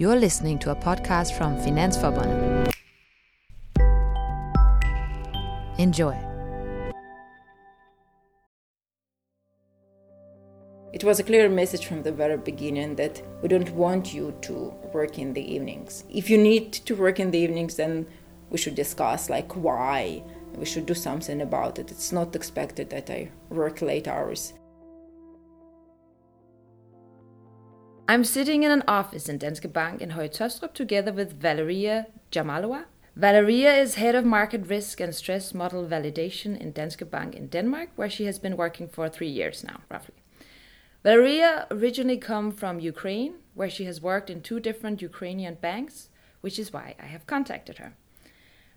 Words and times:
You're 0.00 0.16
listening 0.16 0.58
to 0.60 0.70
a 0.70 0.74
podcast 0.74 1.36
from 1.36 1.58
Finansforbundet. 1.58 2.72
Enjoy. 5.76 6.16
It 10.94 11.04
was 11.04 11.20
a 11.20 11.22
clear 11.22 11.50
message 11.50 11.84
from 11.84 12.02
the 12.02 12.12
very 12.12 12.38
beginning 12.38 12.94
that 12.94 13.20
we 13.42 13.48
don't 13.48 13.68
want 13.72 14.14
you 14.14 14.34
to 14.40 14.72
work 14.94 15.18
in 15.18 15.34
the 15.34 15.54
evenings. 15.54 16.04
If 16.08 16.30
you 16.30 16.38
need 16.38 16.72
to 16.72 16.96
work 16.96 17.20
in 17.20 17.30
the 17.30 17.38
evenings, 17.38 17.76
then 17.76 18.06
we 18.48 18.56
should 18.56 18.76
discuss 18.76 19.28
like 19.28 19.54
why. 19.54 20.22
We 20.54 20.64
should 20.64 20.86
do 20.86 20.94
something 20.94 21.42
about 21.42 21.78
it. 21.78 21.90
It's 21.90 22.10
not 22.10 22.34
expected 22.34 22.88
that 22.88 23.10
I 23.10 23.30
work 23.50 23.82
late 23.82 24.08
hours. 24.08 24.54
I'm 28.10 28.24
sitting 28.24 28.64
in 28.64 28.72
an 28.72 28.82
office 28.88 29.28
in 29.28 29.38
Danske 29.38 29.72
Bank 29.72 30.00
in 30.02 30.10
Høje 30.10 30.74
together 30.74 31.12
with 31.12 31.40
Valeria 31.40 32.06
Jamalova. 32.32 32.86
Valeria 33.14 33.72
is 33.76 33.94
head 33.94 34.16
of 34.16 34.24
market 34.24 34.66
risk 34.66 34.98
and 34.98 35.14
stress 35.14 35.54
model 35.54 35.86
validation 35.86 36.58
in 36.58 36.72
Danske 36.72 37.08
Bank 37.08 37.36
in 37.36 37.46
Denmark, 37.46 37.90
where 37.94 38.10
she 38.10 38.24
has 38.24 38.40
been 38.40 38.56
working 38.56 38.88
for 38.88 39.08
three 39.08 39.28
years 39.28 39.62
now, 39.62 39.82
roughly. 39.88 40.16
Valeria 41.04 41.68
originally 41.70 42.16
come 42.16 42.50
from 42.50 42.80
Ukraine, 42.80 43.34
where 43.54 43.70
she 43.70 43.84
has 43.84 44.02
worked 44.02 44.28
in 44.28 44.42
two 44.42 44.58
different 44.58 45.00
Ukrainian 45.00 45.54
banks, 45.54 46.08
which 46.40 46.58
is 46.58 46.72
why 46.72 46.96
I 46.98 47.06
have 47.06 47.28
contacted 47.28 47.78
her. 47.78 47.92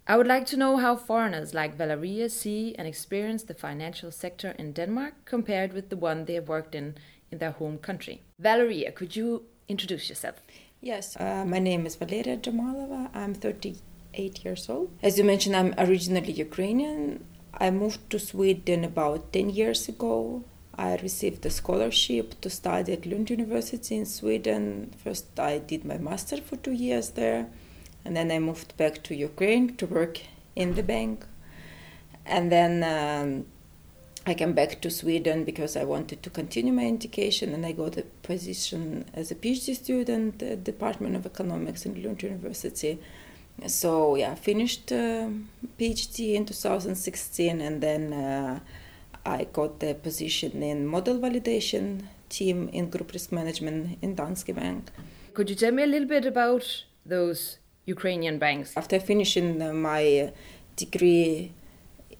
I 0.05 0.17
would 0.17 0.27
like 0.27 0.45
to 0.47 0.57
know 0.57 0.77
how 0.77 0.97
foreigners 0.97 1.53
like 1.53 1.77
Valeria 1.77 2.29
see 2.29 2.75
and 2.75 2.87
experience 2.87 3.41
the 3.41 3.53
financial 3.53 4.11
sector 4.11 4.53
in 4.59 4.73
Denmark 4.73 5.13
compared 5.25 5.71
with 5.73 5.89
the 5.89 5.95
one 5.95 6.25
they 6.25 6.33
have 6.33 6.49
worked 6.49 6.75
in 6.75 6.95
in 7.33 7.37
their 7.39 7.55
home 7.61 7.77
country. 7.77 8.15
Valeria, 8.39 8.91
could 8.91 9.15
you 9.15 9.43
introduce 9.67 10.05
yourself? 10.09 10.37
Yes, 10.81 11.05
uh, 11.17 11.43
my 11.45 11.59
name 11.59 11.85
is 11.85 11.95
Valeria 11.95 12.37
Jamalova. 12.37 13.01
I'm 13.13 13.33
38 13.33 14.45
years 14.45 14.69
old. 14.69 14.89
As 15.01 15.17
you 15.17 15.23
mentioned, 15.23 15.55
I'm 15.55 15.73
originally 15.77 16.33
Ukrainian. 16.47 17.25
I 17.65 17.69
moved 17.71 18.01
to 18.11 18.17
Sweden 18.19 18.83
about 18.83 19.31
10 19.33 19.49
years 19.49 19.87
ago 19.87 20.43
I 20.75 20.95
received 20.95 21.45
a 21.45 21.51
scholarship 21.51 22.41
to 22.41 22.49
study 22.49 22.93
at 22.93 23.05
Lund 23.05 23.29
University 23.29 23.95
in 23.95 24.05
Sweden. 24.05 24.91
First, 25.03 25.39
I 25.39 25.59
did 25.59 25.85
my 25.85 25.99
master 25.99 26.37
for 26.37 26.55
two 26.55 26.71
years 26.71 27.11
there, 27.11 27.47
and 28.03 28.17
then 28.17 28.31
I 28.31 28.39
moved 28.39 28.75
back 28.75 29.03
to 29.03 29.15
Ukraine 29.15 29.75
to 29.77 29.85
work 29.85 30.21
in 30.55 30.73
the 30.73 30.81
bank. 30.81 31.25
And 32.25 32.51
then 32.51 32.83
um, 32.83 33.45
I 34.25 34.33
came 34.33 34.53
back 34.53 34.79
to 34.81 34.89
Sweden 34.89 35.43
because 35.43 35.75
I 35.75 35.83
wanted 35.83 36.23
to 36.23 36.29
continue 36.29 36.71
my 36.71 36.85
education, 36.85 37.53
and 37.53 37.65
I 37.65 37.73
got 37.73 37.97
a 37.97 38.03
position 38.21 39.05
as 39.13 39.31
a 39.31 39.35
PhD 39.35 39.75
student 39.75 40.41
at 40.41 40.63
Department 40.63 41.15
of 41.15 41.25
Economics 41.25 41.85
in 41.85 42.01
Lund 42.01 42.23
University. 42.23 42.99
So 43.67 44.15
yeah, 44.15 44.35
finished 44.35 44.91
uh, 44.91 45.27
PhD 45.79 46.35
in 46.35 46.45
2016, 46.45 47.61
and 47.61 47.81
then. 47.81 48.13
Uh, 48.13 48.59
I 49.25 49.45
got 49.45 49.79
the 49.79 49.95
position 49.95 50.61
in 50.61 50.85
model 50.85 51.17
validation 51.17 52.03
team 52.29 52.69
in 52.73 52.89
group 52.89 53.13
risk 53.13 53.31
management 53.31 53.97
in 54.01 54.15
Danske 54.15 54.53
Bank. 54.53 54.91
Could 55.33 55.49
you 55.49 55.55
tell 55.55 55.71
me 55.71 55.83
a 55.83 55.87
little 55.87 56.07
bit 56.07 56.25
about 56.25 56.83
those 57.05 57.57
Ukrainian 57.85 58.37
banks? 58.37 58.73
After 58.75 58.99
finishing 58.99 59.61
uh, 59.61 59.73
my 59.73 60.31
degree 60.75 61.53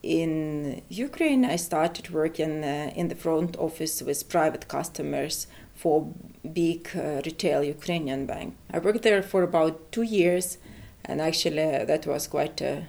in 0.04 0.82
Ukraine, 0.90 1.46
I 1.46 1.56
started 1.56 2.10
working 2.12 2.64
uh, 2.64 2.92
in 2.96 3.08
the 3.08 3.16
front 3.16 3.56
office 3.58 4.02
with 4.02 4.30
private 4.30 4.68
customers 4.68 5.48
for 5.74 6.14
big 6.54 6.90
uh, 6.96 7.22
retail 7.26 7.64
Ukrainian 7.64 8.26
bank. 8.26 8.56
I 8.72 8.80
worked 8.80 9.04
there 9.04 9.24
for 9.24 9.44
about 9.44 9.92
two 9.92 10.04
years, 10.04 10.58
and 11.06 11.22
actually 11.22 11.64
uh, 11.64 11.86
that 11.86 12.06
was 12.06 12.28
quite 12.28 12.62
a 12.62 12.86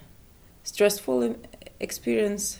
stressful 0.65 1.37
experience 1.81 2.59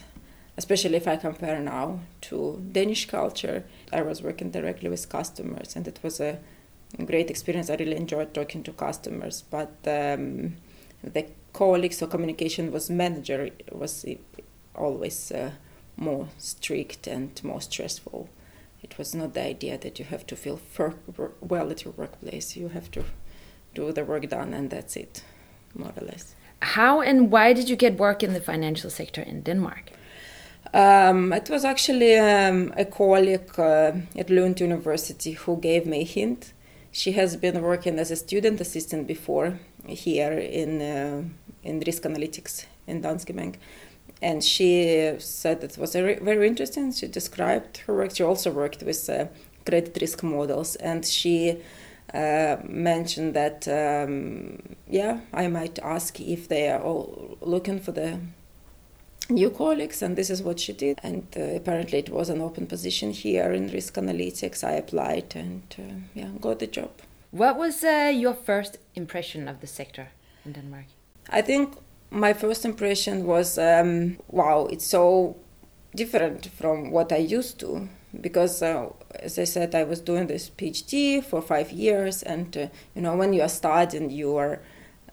especially 0.57 0.95
if 0.95 1.07
I 1.07 1.17
compare 1.17 1.59
now 1.59 1.99
to 2.21 2.61
Danish 2.71 3.07
culture. 3.07 3.65
I 3.91 4.01
was 4.01 4.21
working 4.21 4.51
directly 4.51 4.89
with 4.89 5.09
customers, 5.09 5.75
and 5.75 5.87
it 5.87 5.99
was 6.01 6.19
a 6.19 6.39
great 7.05 7.29
experience. 7.29 7.69
I 7.69 7.75
really 7.75 7.97
enjoyed 7.97 8.33
talking 8.33 8.63
to 8.63 8.71
customers, 8.71 9.43
but 9.49 9.73
um, 9.85 10.55
the 11.13 11.25
colleagues 11.53 12.01
or 12.01 12.07
communication 12.07 12.71
was 12.71 12.89
manager 12.89 13.49
was 13.71 14.05
always 14.75 15.31
uh, 15.31 15.51
more 15.97 16.27
strict 16.37 17.07
and 17.07 17.41
more 17.43 17.61
stressful. 17.61 18.29
It 18.83 18.97
was 18.97 19.15
not 19.15 19.33
the 19.33 19.43
idea 19.43 19.77
that 19.77 19.97
you 19.99 20.05
have 20.05 20.27
to 20.27 20.35
feel 20.35 20.59
well 21.41 21.71
at 21.71 21.83
your 21.83 21.93
workplace. 21.93 22.55
You 22.55 22.69
have 22.69 22.91
to 22.91 23.03
do 23.73 23.91
the 23.91 24.05
work 24.05 24.29
done, 24.29 24.53
and 24.53 24.69
that's 24.69 24.95
it, 24.95 25.23
more 25.73 25.91
or 25.97 26.05
less. 26.05 26.35
How 26.61 27.01
and 27.01 27.31
why 27.31 27.53
did 27.53 27.69
you 27.69 27.75
get 27.75 27.97
work 27.97 28.23
in 28.23 28.33
the 28.33 28.41
financial 28.41 28.89
sector 28.89 29.21
in 29.21 29.41
Denmark? 29.41 29.91
Um, 30.73 31.31
it 31.31 31.49
was 31.49 31.63
actually 31.63 32.17
um, 32.17 32.73
a 32.75 32.85
colleague 32.85 33.57
uh, 33.57 33.93
at 34.17 34.29
Lund 34.29 34.59
University 34.59 35.33
who 35.33 35.57
gave 35.57 35.85
me 35.85 36.01
a 36.01 36.03
hint. 36.03 36.53
She 36.91 37.13
has 37.13 37.35
been 37.37 37.61
working 37.61 37.99
as 37.99 38.11
a 38.11 38.15
student 38.15 38.59
assistant 38.61 39.07
before 39.07 39.59
here 39.87 40.33
in 40.33 40.81
uh, 40.81 41.23
in 41.63 41.79
risk 41.79 42.03
analytics 42.03 42.65
in 42.87 43.01
Danske 43.01 43.35
Bank, 43.35 43.59
and 44.21 44.43
she 44.43 45.15
said 45.19 45.63
it 45.63 45.77
was 45.77 45.93
very, 45.93 46.47
interesting. 46.47 46.91
She 46.91 47.07
described 47.07 47.77
her 47.87 47.95
work. 47.95 48.15
She 48.15 48.23
also 48.23 48.51
worked 48.51 48.83
with 48.83 49.09
uh, 49.09 49.25
credit 49.65 49.97
risk 49.99 50.23
models, 50.23 50.75
and 50.75 51.05
she 51.05 51.57
uh, 52.13 52.57
mentioned 52.63 53.33
that 53.33 53.67
um, 53.67 54.59
yeah, 54.87 55.19
I 55.33 55.47
might 55.47 55.79
ask 55.79 56.19
if 56.19 56.47
they 56.47 56.69
are 56.69 56.81
all 56.81 57.37
looking 57.41 57.79
for 57.79 57.91
the 57.91 58.19
new 59.29 59.49
colleagues, 59.49 60.01
and 60.01 60.15
this 60.15 60.29
is 60.29 60.41
what 60.43 60.59
she 60.59 60.73
did. 60.73 60.99
And 61.03 61.25
uh, 61.35 61.55
apparently, 61.55 61.99
it 61.99 62.09
was 62.09 62.29
an 62.29 62.41
open 62.41 62.67
position 62.67 63.11
here 63.11 63.51
in 63.51 63.69
risk 63.69 63.95
analytics. 63.95 64.63
I 64.63 64.73
applied 64.73 65.35
and 65.35 65.63
uh, 65.79 65.81
yeah, 66.13 66.29
got 66.39 66.59
the 66.59 66.67
job. 66.67 66.91
What 67.35 67.57
was 67.57 67.83
uh, 67.83 68.13
your 68.15 68.33
first 68.33 68.77
impression 68.95 69.49
of 69.49 69.59
the 69.59 69.67
sector 69.67 70.07
in 70.45 70.53
Denmark? 70.53 70.85
I 71.29 71.41
think 71.41 71.75
my 72.09 72.31
first 72.31 72.63
impression 72.63 73.25
was 73.25 73.57
um, 73.57 74.19
wow, 74.29 74.69
it's 74.71 74.85
so 74.85 75.35
different 75.93 76.47
from 76.57 76.91
what 76.91 77.11
I 77.11 77.17
used 77.17 77.59
to. 77.59 77.89
Because, 78.21 78.61
uh, 78.61 78.87
as 79.19 79.37
I 79.37 79.43
said, 79.43 79.75
I 79.75 79.83
was 79.83 79.99
doing 79.99 80.27
this 80.27 80.49
PhD 80.49 81.21
for 81.21 81.41
five 81.41 81.73
years, 81.73 82.23
and 82.23 82.55
uh, 82.55 82.67
you 82.95 83.01
know, 83.01 83.17
when 83.17 83.33
you 83.33 83.41
are 83.41 83.49
studying, 83.49 84.09
you 84.11 84.37
are 84.37 84.61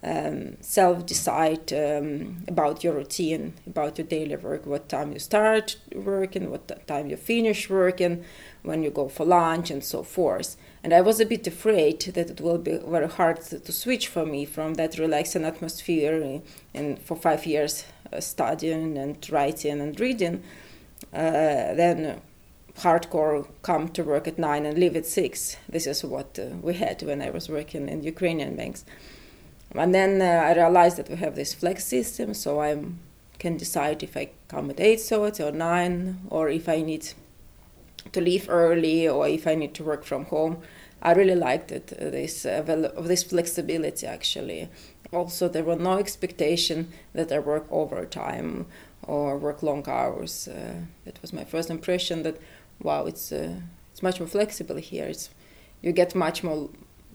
um, 0.05 0.57
self 0.61 1.07
decide 1.07 1.73
um, 1.73 2.45
about 2.49 2.83
your 2.83 2.95
routine, 2.95 3.55
about 3.67 3.99
your 3.99 4.07
daily 4.07 4.37
work, 4.37 4.67
what 4.67 4.89
time 4.89 5.13
you 5.13 5.19
start 5.19 5.77
working, 5.95 6.51
what 6.51 6.87
time 6.87 7.09
you 7.09 7.17
finish 7.17 7.71
working, 7.71 8.25
when 8.63 8.83
you 8.83 8.91
go 8.91 9.09
for 9.09 9.25
lunch, 9.25 9.71
and 9.71 9.85
so 9.85 10.03
forth. 10.03 10.57
And 10.83 10.93
I 10.93 11.01
was 11.01 11.21
a 11.21 11.27
bit 11.27 11.47
afraid 11.47 12.01
that 12.01 12.31
it 12.31 12.41
will 12.41 12.59
be 12.59 12.79
very 12.79 13.09
hard 13.09 13.41
to 13.43 13.73
switch 13.73 14.09
for 14.09 14.27
me 14.27 14.45
from 14.45 14.75
that 14.75 14.99
relaxing 14.99 15.45
atmosphere 15.45 16.43
and 16.75 16.99
for 17.01 17.17
five 17.17 17.47
years 17.47 17.85
uh, 18.13 18.21
studying 18.21 18.99
and 18.99 19.17
writing 19.31 19.81
and 19.81 19.99
reading, 20.01 20.43
uh, 21.13 21.75
then 21.75 22.21
hardcore 22.79 23.47
come 23.63 23.89
to 23.91 24.03
work 24.03 24.27
at 24.27 24.39
nine 24.39 24.67
and 24.67 24.79
leave 24.79 24.97
at 24.97 25.07
six. 25.07 25.57
This 25.69 25.87
is 25.87 26.03
what 26.05 26.39
uh, 26.39 26.57
we 26.61 26.75
had 26.75 27.03
when 27.03 27.23
I 27.23 27.31
was 27.31 27.49
working 27.49 27.89
in 27.89 28.03
Ukrainian 28.03 28.57
banks. 28.57 28.85
And 29.75 29.95
then 29.95 30.21
uh, 30.21 30.47
I 30.47 30.55
realized 30.55 30.99
that 30.99 31.09
we 31.09 31.17
have 31.17 31.35
this 31.35 31.55
flex 31.55 31.85
system, 31.85 32.35
so 32.35 32.61
I 32.61 32.77
can 33.39 33.57
decide 33.57 34.03
if 34.03 34.17
I 34.17 34.31
come 34.49 34.71
at 34.71 34.81
8 34.81 35.01
so 35.01 35.25
or 35.25 35.53
9, 35.53 36.21
or 36.29 36.49
if 36.49 36.69
I 36.69 36.83
need 36.83 37.13
to 38.13 38.21
leave 38.21 38.49
early, 38.49 39.09
or 39.09 39.27
if 39.27 39.47
I 39.47 39.55
need 39.55 39.75
to 39.75 39.85
work 39.85 40.05
from 40.05 40.27
home. 40.27 40.59
I 41.01 41.13
really 41.15 41.35
liked 41.35 41.73
it, 41.73 41.93
uh, 41.95 42.11
this, 42.11 42.47
uh, 42.47 42.63
this 43.01 43.25
flexibility 43.25 44.07
actually. 44.07 44.69
Also, 45.13 45.49
there 45.49 45.65
were 45.65 45.77
no 45.77 45.99
expectation 45.99 46.89
that 47.13 47.33
I 47.33 47.39
work 47.39 47.67
overtime 47.71 48.67
or 49.03 49.37
work 49.37 49.63
long 49.63 49.89
hours. 49.89 50.49
Uh, 50.49 50.75
that 51.05 51.21
was 51.21 51.33
my 51.33 51.45
first 51.45 51.71
impression 51.71 52.23
that, 52.23 52.39
wow, 52.81 53.07
it's, 53.07 53.33
uh, 53.33 53.57
it's 53.91 54.03
much 54.03 54.21
more 54.21 54.29
flexible 54.29 54.77
here. 54.77 55.07
It's, 55.07 55.31
you 55.83 55.93
get 55.93 56.15
much 56.15 56.45
more 56.45 56.71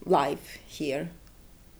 life 0.05 0.57
here 0.67 1.09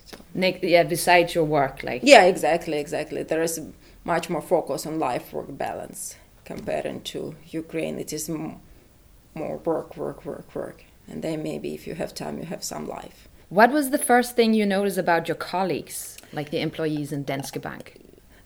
so. 0.09 0.17
yeah, 0.33 0.83
besides 0.83 1.35
your 1.35 1.43
work, 1.43 1.83
like 1.83 2.01
yeah, 2.03 2.23
exactly, 2.23 2.77
exactly. 2.79 3.23
There 3.23 3.43
is 3.43 3.61
much 4.03 4.29
more 4.29 4.41
focus 4.41 4.85
on 4.85 4.99
life-work 4.99 5.49
balance 5.57 6.15
comparing 6.45 7.01
to 7.11 7.35
Ukraine. 7.61 7.99
It 7.99 8.11
is 8.13 8.29
more 8.29 9.57
work, 9.71 9.97
work, 9.97 10.25
work, 10.25 10.55
work, 10.55 10.85
and 11.09 11.21
then 11.21 11.43
maybe 11.43 11.73
if 11.73 11.85
you 11.87 11.95
have 11.95 12.13
time, 12.13 12.37
you 12.39 12.45
have 12.45 12.63
some 12.63 12.87
life. 12.87 13.27
What 13.49 13.71
was 13.71 13.89
the 13.89 13.97
first 13.97 14.35
thing 14.35 14.53
you 14.53 14.65
noticed 14.65 14.97
about 14.97 15.27
your 15.27 15.35
colleagues, 15.35 16.17
like 16.33 16.49
the 16.51 16.61
employees 16.61 17.11
in 17.11 17.23
Danske 17.23 17.61
Bank? 17.61 17.83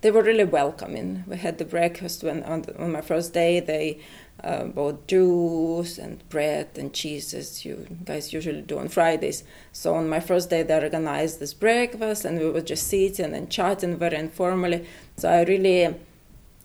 They 0.02 0.12
were 0.12 0.24
really 0.24 0.44
welcoming. 0.44 1.24
We 1.28 1.38
had 1.38 1.58
the 1.58 1.66
breakfast 1.66 2.24
when 2.24 2.44
on, 2.44 2.64
the, 2.64 2.82
on 2.82 2.92
my 2.92 3.02
first 3.02 3.34
day. 3.34 3.60
They 3.60 4.00
uh, 4.44 4.62
about 4.66 5.08
juice 5.08 6.00
and 6.00 6.28
bread 6.30 6.70
and 6.76 6.92
cheeses 6.94 7.64
you 7.64 7.86
guys 8.04 8.34
usually 8.34 8.62
do 8.62 8.80
on 8.80 8.88
Fridays. 8.88 9.44
So 9.72 9.94
on 9.94 10.10
my 10.10 10.20
first 10.20 10.50
day, 10.50 10.64
they 10.64 10.82
organized 10.82 11.40
this 11.40 11.54
breakfast, 11.54 12.26
and 12.26 12.40
we 12.40 12.50
were 12.50 12.62
just 12.62 12.88
sitting 12.88 13.34
and 13.36 13.52
chatting 13.52 13.98
very 13.98 14.18
informally. 14.18 14.88
So 15.18 15.30
I 15.30 15.44
really 15.44 15.96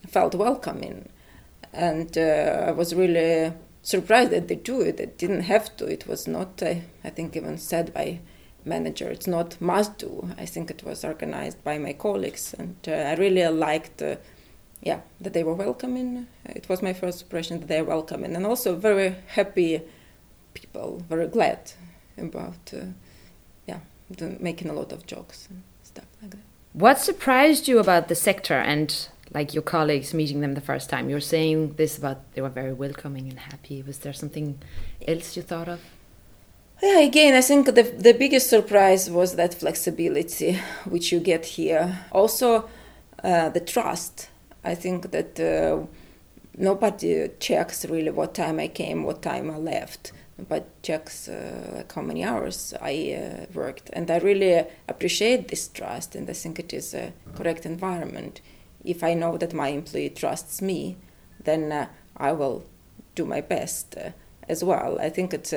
felt 0.07 0.33
welcoming, 0.33 1.09
and 1.73 2.17
uh, 2.17 2.65
I 2.67 2.71
was 2.71 2.95
really 2.95 3.53
surprised 3.83 4.31
that 4.31 4.47
they 4.47 4.55
do 4.55 4.81
it. 4.81 4.97
They 4.97 5.05
didn't 5.05 5.41
have 5.41 5.77
to. 5.77 5.85
It 5.85 6.07
was 6.07 6.27
not, 6.27 6.63
uh, 6.63 6.75
I 7.03 7.09
think, 7.11 7.35
even 7.35 7.57
said 7.57 7.93
by 7.93 8.19
manager. 8.67 9.09
It's 9.09 9.27
not 9.27 9.59
must 9.59 9.97
do. 9.97 10.29
I 10.37 10.45
think 10.45 10.69
it 10.69 10.83
was 10.83 11.03
organized 11.03 11.63
by 11.63 11.77
my 11.77 11.93
colleagues, 11.93 12.53
and 12.57 12.75
uh, 12.87 12.91
I 12.91 13.15
really 13.15 13.47
liked 13.47 14.01
yeah, 14.81 15.01
that 15.19 15.33
they 15.33 15.43
were 15.43 15.53
welcoming. 15.53 16.27
It 16.45 16.69
was 16.69 16.81
my 16.81 16.93
first 16.93 17.23
impression 17.23 17.59
that 17.59 17.67
they're 17.67 17.83
welcoming, 17.83 18.35
and 18.35 18.45
also 18.45 18.75
very 18.75 19.15
happy 19.27 19.81
people, 20.53 21.03
very 21.09 21.27
glad 21.27 21.71
about, 22.17 22.73
uh, 22.73 22.85
yeah, 23.65 23.79
the, 24.09 24.37
making 24.39 24.69
a 24.69 24.73
lot 24.73 24.91
of 24.91 25.05
jokes 25.05 25.47
and 25.49 25.63
stuff 25.83 26.05
like 26.21 26.31
that. 26.31 26.39
What 26.73 26.99
surprised 26.99 27.67
you 27.67 27.79
about 27.79 28.07
the 28.07 28.15
sector 28.15 28.53
and 28.53 29.07
like 29.33 29.53
your 29.53 29.63
colleagues 29.63 30.13
meeting 30.13 30.41
them 30.41 30.53
the 30.53 30.61
first 30.61 30.89
time? 30.89 31.09
You 31.09 31.15
were 31.15 31.21
saying 31.21 31.73
this 31.73 31.97
about 31.97 32.19
they 32.33 32.41
were 32.41 32.49
very 32.49 32.73
welcoming 32.73 33.27
and 33.29 33.39
happy. 33.39 33.81
Was 33.81 33.99
there 33.99 34.13
something 34.13 34.59
else 35.07 35.35
you 35.35 35.41
thought 35.41 35.67
of? 35.67 35.81
Yeah, 36.81 36.99
again, 36.99 37.33
I 37.33 37.41
think 37.41 37.65
the 37.65 37.83
the 37.83 38.13
biggest 38.13 38.49
surprise 38.49 39.09
was 39.09 39.35
that 39.35 39.53
flexibility 39.55 40.59
which 40.85 41.11
you 41.11 41.19
get 41.19 41.45
here. 41.45 41.99
Also, 42.11 42.69
uh, 43.23 43.49
the 43.49 43.59
trust 43.59 44.29
I 44.63 44.75
think 44.75 45.11
that 45.11 45.39
uh, 45.39 45.85
nobody 46.57 47.29
checks 47.39 47.85
really 47.85 48.11
what 48.11 48.33
time 48.35 48.59
I 48.59 48.67
came, 48.67 49.03
what 49.05 49.21
time 49.23 49.49
I 49.49 49.57
left, 49.57 50.11
but 50.49 50.65
checks 50.83 51.27
uh, 51.27 51.71
like 51.75 51.91
how 51.93 52.01
many 52.03 52.23
hours 52.23 52.73
I 52.79 52.93
uh, 53.17 53.45
worked. 53.53 53.89
And 53.93 54.11
I 54.11 54.17
really 54.19 54.63
appreciate 54.87 55.47
this 55.47 55.67
trust, 55.69 56.15
and 56.15 56.29
I 56.29 56.33
think 56.33 56.59
it 56.59 56.73
is 56.73 56.93
a 56.93 57.11
correct 57.35 57.65
environment. 57.65 58.41
If 58.83 59.03
I 59.03 59.15
know 59.15 59.37
that 59.37 59.53
my 59.53 59.69
employee 59.69 60.09
trusts 60.11 60.61
me, 60.61 60.97
then 61.43 61.71
uh, 61.71 61.87
I 62.17 62.33
will 62.33 62.65
do 63.15 63.25
my 63.25 63.41
best 63.41 63.95
uh, 63.97 64.11
as 64.47 64.63
well. 64.63 64.99
I 64.99 65.09
think 65.09 65.33
it's 65.33 65.53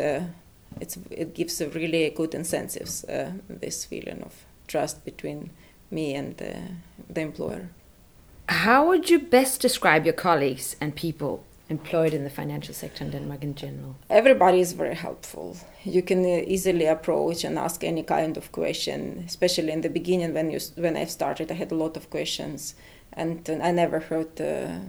it's 0.80 0.98
it 1.10 1.34
gives 1.34 1.60
a 1.60 1.68
really 1.68 2.10
good 2.10 2.34
incentives 2.34 3.04
uh, 3.04 3.32
this 3.48 3.84
feeling 3.84 4.22
of 4.22 4.44
trust 4.66 5.04
between 5.04 5.50
me 5.90 6.14
and 6.14 6.36
the 6.36 7.20
employer. 7.20 7.68
How 8.48 8.88
would 8.88 9.10
you 9.10 9.18
best 9.18 9.60
describe 9.60 10.04
your 10.04 10.14
colleagues 10.14 10.76
and 10.80 10.94
people 10.94 11.44
employed 11.68 12.12
in 12.12 12.24
the 12.24 12.30
financial 12.30 12.74
sector 12.74 13.04
in 13.04 13.10
Denmark 13.10 13.42
in 13.44 13.54
general? 13.54 13.94
Everybody 14.08 14.60
is 14.60 14.72
very 14.72 14.96
helpful. 14.96 15.56
You 15.84 16.02
can 16.02 16.24
uh, 16.24 16.42
easily 16.46 16.86
approach 16.86 17.44
and 17.44 17.58
ask 17.58 17.84
any 17.84 18.02
kind 18.02 18.36
of 18.36 18.50
question, 18.52 19.24
especially 19.26 19.72
in 19.72 19.80
the 19.80 19.88
beginning 19.88 20.34
when 20.34 20.50
you 20.50 20.60
when 20.76 20.96
I 20.96 21.06
started. 21.06 21.50
I 21.50 21.54
had 21.54 21.72
a 21.72 21.76
lot 21.76 21.96
of 21.96 22.10
questions, 22.10 22.74
and 23.12 23.48
I 23.62 23.70
never 23.72 24.00
heard. 24.00 24.40
Uh, 24.40 24.80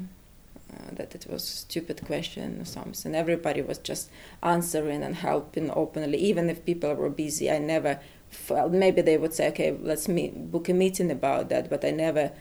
uh, 0.72 0.96
that 0.96 1.16
it 1.16 1.26
was 1.30 1.44
a 1.44 1.58
stupid 1.58 2.02
question 2.06 2.62
or 2.62 2.66
something. 2.66 3.16
Everybody 3.16 3.62
was 3.62 3.78
just 3.78 4.10
answering 4.42 5.04
and 5.04 5.16
helping 5.16 5.72
openly, 5.72 6.18
even 6.18 6.50
if 6.50 6.66
people 6.66 6.94
were 6.94 7.10
busy. 7.10 7.52
I 7.52 7.58
never 7.60 8.00
felt 8.30 8.72
maybe 8.72 9.02
they 9.02 9.18
would 9.18 9.34
say, 9.34 9.48
"Okay, 9.50 9.76
let's 9.82 10.08
meet, 10.08 10.52
book 10.52 10.70
a 10.70 10.74
meeting 10.74 11.12
about 11.12 11.50
that," 11.50 11.70
but 11.70 11.84
I 11.84 11.92
never 11.92 12.32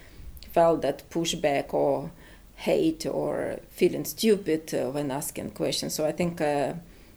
felt 0.53 0.83
that 0.83 1.09
pushback 1.11 1.75
or 1.75 2.11
hate 2.57 3.07
or 3.07 3.59
feeling 3.71 4.05
stupid 4.05 4.75
uh, 4.75 4.91
when 4.91 5.11
asking 5.11 5.51
questions. 5.51 5.95
So 5.95 6.07
I 6.07 6.13
think, 6.13 6.41
uh, 6.41 6.75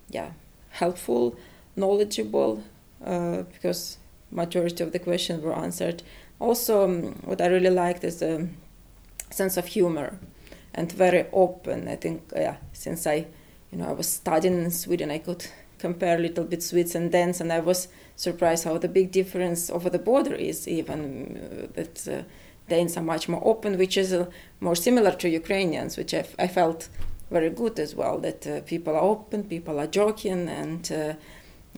yeah, 0.09 0.31
helpful, 0.69 1.35
knowledgeable, 1.75 2.63
uh, 3.05 3.43
because 3.53 3.97
majority 4.31 4.83
of 4.83 4.93
the 4.93 4.99
questions 4.99 5.43
were 5.43 5.53
answered. 5.53 6.01
Also, 6.39 6.85
um, 6.85 7.21
what 7.25 7.41
I 7.41 7.47
really 7.47 7.69
liked 7.69 8.03
is 8.03 8.19
the 8.19 8.47
sense 9.29 9.57
of 9.57 9.65
humor 9.67 10.17
and 10.73 10.91
very 10.91 11.25
open. 11.31 11.87
I 11.87 11.95
think, 11.95 12.23
yeah, 12.35 12.57
since 12.73 13.05
I, 13.07 13.27
you 13.71 13.77
know, 13.77 13.89
I 13.89 13.93
was 13.93 14.07
studying 14.07 14.63
in 14.63 14.71
Sweden, 14.71 15.11
I 15.11 15.19
could 15.19 15.45
compare 15.79 16.17
a 16.17 16.21
little 16.21 16.45
bit 16.45 16.63
Swedes 16.63 16.95
and 16.95 17.11
Danes, 17.11 17.41
and 17.41 17.51
I 17.51 17.59
was 17.59 17.87
surprised 18.15 18.63
how 18.63 18.77
the 18.77 18.87
big 18.87 19.11
difference 19.11 19.69
over 19.69 19.89
the 19.89 19.99
border 19.99 20.35
is. 20.35 20.67
Even 20.67 20.99
uh, 21.37 21.67
that 21.73 22.07
uh, 22.07 22.23
Danes 22.69 22.97
are 22.97 23.03
much 23.03 23.27
more 23.27 23.41
open, 23.45 23.77
which 23.77 23.97
is 23.97 24.13
uh, 24.13 24.25
more 24.59 24.75
similar 24.75 25.11
to 25.11 25.29
Ukrainians, 25.29 25.97
which 25.97 26.13
I, 26.13 26.25
I 26.39 26.47
felt 26.47 26.89
very 27.29 27.49
good 27.49 27.79
as 27.79 27.95
well. 27.95 28.17
That 28.19 28.47
uh, 28.47 28.61
people 28.61 28.95
are 28.95 29.01
open, 29.01 29.43
people 29.43 29.79
are 29.79 29.87
joking, 29.87 30.47
and 30.47 30.91
uh, 30.91 31.13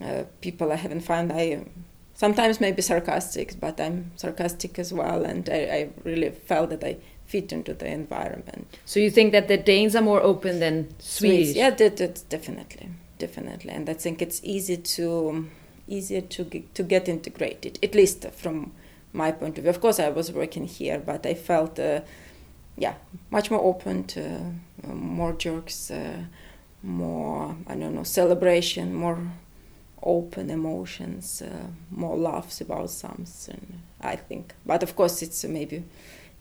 uh 0.04 0.24
people 0.42 0.72
are 0.72 0.82
having 0.86 1.02
fun. 1.02 1.32
I 1.32 1.66
sometimes 2.14 2.62
maybe 2.62 2.82
sarcastic, 2.82 3.60
but 3.60 3.80
I'm 3.80 4.12
sarcastic 4.16 4.80
as 4.80 4.94
well, 4.94 5.26
and 5.26 5.50
I, 5.50 5.62
I 5.78 5.90
really 6.04 6.32
felt 6.32 6.70
that 6.70 6.84
I 6.84 6.98
fit 7.26 7.52
into 7.52 7.74
the 7.74 7.88
environment. 7.88 8.78
So 8.86 9.00
you 9.00 9.10
think 9.10 9.32
that 9.32 9.48
the 9.48 9.58
Danes 9.58 9.96
are 9.96 10.02
more 10.02 10.22
open 10.22 10.60
than 10.60 10.90
Swedes? 11.00 11.50
Swedes 11.50 11.56
yeah, 11.56 11.70
that, 11.72 11.98
that, 11.98 12.24
definitely, 12.30 12.90
definitely, 13.18 13.72
and 13.72 13.90
I 13.90 13.94
think 13.94 14.22
it's 14.22 14.42
easy 14.44 14.78
to 14.78 15.48
easier 15.88 16.22
to 16.22 16.44
get, 16.44 16.74
to 16.76 16.84
get 16.84 17.08
integrated, 17.08 17.78
at 17.84 17.94
least 17.94 18.26
from 18.32 18.72
my 19.14 19.32
point 19.32 19.58
of 19.58 19.64
view. 19.64 19.70
Of 19.70 19.82
course, 19.82 20.00
I 20.00 20.10
was 20.10 20.32
working 20.32 20.66
here, 20.66 21.00
but 21.00 21.26
I 21.26 21.36
felt, 21.36 21.80
uh, 21.80 22.02
yeah, 22.78 22.96
much 23.30 23.52
more 23.52 23.62
open 23.62 24.04
to 24.06 24.54
uh, 24.84 24.94
more 24.94 25.34
jokes, 25.34 25.92
uh, 25.92 26.24
more 26.84 27.56
I 27.68 27.76
don't 27.76 27.96
know 27.96 28.04
celebration, 28.04 28.94
more 28.94 29.20
open 30.02 30.50
emotions, 30.50 31.42
uh, 31.42 31.68
more 31.92 32.18
laughs 32.18 32.62
about 32.62 32.90
something. 32.90 33.82
I 34.02 34.16
think, 34.16 34.54
but 34.66 34.84
of 34.84 34.96
course, 34.96 35.22
it's 35.22 35.44
maybe 35.46 35.84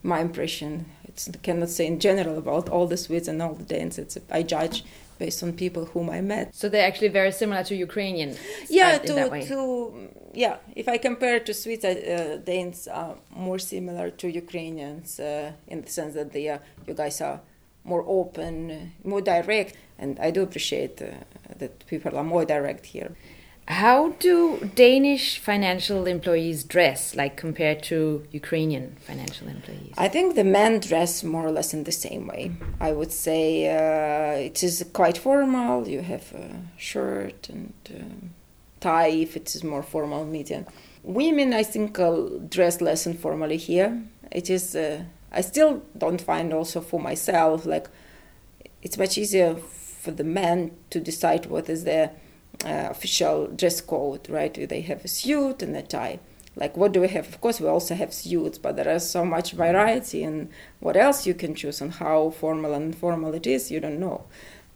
my 0.05 0.19
impression. 0.19 0.85
It's 1.05 1.27
I 1.29 1.37
cannot 1.37 1.69
say 1.69 1.85
in 1.87 1.99
general 1.99 2.37
about 2.37 2.69
all 2.69 2.87
the 2.87 2.97
Swedes 2.97 3.27
and 3.27 3.41
all 3.41 3.53
the 3.53 3.63
Danes. 3.63 3.97
It's 3.97 4.17
I 4.31 4.43
judge 4.43 4.83
based 5.17 5.41
on 5.43 5.53
people 5.53 5.85
whom 5.85 6.09
I 6.09 6.21
met. 6.21 6.55
So 6.55 6.69
they're 6.69 6.87
actually 6.87 7.07
very 7.07 7.31
similar 7.31 7.63
to 7.63 7.75
Ukrainian. 7.75 8.35
Yeah, 8.69 8.97
to, 8.97 9.29
to 9.51 10.09
yeah. 10.33 10.57
If 10.75 10.87
I 10.87 10.97
compare 10.97 11.39
to 11.39 11.53
Swedes, 11.53 11.85
uh, 11.85 12.39
Danes 12.43 12.87
are 12.87 13.15
more 13.31 13.59
similar 13.59 14.09
to 14.11 14.27
Ukrainians 14.27 15.19
uh, 15.19 15.51
in 15.67 15.81
the 15.81 15.89
sense 15.89 16.13
that 16.15 16.33
they 16.33 16.49
are, 16.49 16.61
you 16.87 16.93
guys 16.93 17.21
are 17.21 17.39
more 17.85 18.03
open, 18.07 18.93
more 19.03 19.21
direct, 19.21 19.77
and 19.97 20.19
I 20.19 20.31
do 20.31 20.41
appreciate 20.43 21.01
uh, 21.01 21.11
that 21.59 21.85
people 21.87 22.17
are 22.17 22.23
more 22.23 22.43
direct 22.43 22.85
here. 22.87 23.11
How 23.67 24.09
do 24.19 24.69
Danish 24.75 25.39
financial 25.39 26.05
employees 26.05 26.63
dress, 26.63 27.15
like 27.15 27.35
compared 27.35 27.81
to 27.83 28.23
Ukrainian 28.31 28.95
financial 29.01 29.47
employees? 29.47 29.93
I 29.97 30.07
think 30.07 30.35
the 30.35 30.43
men 30.43 30.79
dress 30.79 31.23
more 31.23 31.47
or 31.47 31.51
less 31.51 31.73
in 31.73 31.83
the 31.83 31.91
same 31.91 32.27
way. 32.27 32.51
I 32.79 32.91
would 32.91 33.11
say 33.11 33.67
uh, 33.67 34.37
it 34.37 34.61
is 34.61 34.85
quite 34.93 35.17
formal. 35.17 35.87
You 35.87 36.01
have 36.01 36.31
a 36.33 36.61
shirt 36.77 37.49
and 37.49 37.73
uh, 37.89 38.27
tie 38.81 39.07
if 39.07 39.35
it 39.35 39.55
is 39.55 39.63
more 39.63 39.81
formal 39.81 40.25
meeting. 40.25 40.67
Women, 41.01 41.51
I 41.53 41.63
think, 41.63 41.97
uh, 41.97 42.27
dress 42.47 42.81
less 42.81 43.07
informally 43.07 43.57
here. 43.57 44.03
It 44.31 44.49
is. 44.51 44.75
Uh, 44.75 45.05
I 45.31 45.41
still 45.41 45.81
don't 45.97 46.21
find 46.21 46.53
also 46.53 46.81
for 46.81 46.99
myself 46.99 47.65
like 47.65 47.87
it's 48.81 48.97
much 48.97 49.17
easier 49.17 49.55
for 49.55 50.11
the 50.11 50.23
men 50.23 50.71
to 50.91 50.99
decide 50.99 51.47
what 51.47 51.67
is 51.67 51.83
their 51.83 52.11
uh, 52.63 52.87
official 52.89 53.47
dress 53.47 53.81
code, 53.81 54.29
right? 54.29 54.53
They 54.69 54.81
have 54.81 55.03
a 55.03 55.07
suit 55.07 55.61
and 55.61 55.75
a 55.75 55.81
tie. 55.81 56.19
Like, 56.55 56.77
what 56.77 56.93
do 56.93 57.01
we 57.01 57.09
have? 57.09 57.27
Of 57.27 57.41
course, 57.41 57.59
we 57.59 57.67
also 57.67 57.95
have 57.95 58.13
suits, 58.13 58.57
but 58.57 58.77
there 58.77 58.89
is 58.89 59.09
so 59.09 59.25
much 59.25 59.51
variety 59.51 60.23
in 60.23 60.49
what 60.79 60.95
else 60.95 61.27
you 61.27 61.33
can 61.33 61.53
choose 61.53 61.81
and 61.81 61.93
how 61.93 62.29
formal 62.29 62.73
and 62.73 62.93
informal 62.93 63.33
it 63.33 63.45
is, 63.45 63.71
you 63.71 63.81
don't 63.81 63.99
know. 63.99 64.23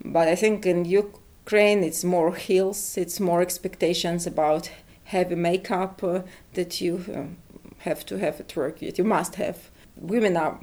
But 0.03 0.27
I 0.27 0.35
think 0.35 0.65
in 0.65 0.83
Ukraine, 0.85 1.83
it's 1.83 2.03
more 2.03 2.35
heels, 2.35 2.97
it's 2.97 3.19
more 3.19 3.41
expectations 3.41 4.27
about 4.27 4.71
heavy 5.05 5.35
makeup 5.35 6.03
uh, 6.03 6.21
that 6.53 6.81
you 6.81 7.05
uh, 7.15 7.23
have 7.79 8.05
to 8.07 8.19
have 8.19 8.41
at 8.41 8.55
work, 8.55 8.81
you 8.81 9.03
must 9.03 9.35
have. 9.35 9.69
Women 9.95 10.35
are 10.35 10.59